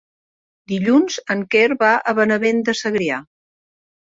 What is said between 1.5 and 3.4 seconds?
Quer va a Benavent de Segrià.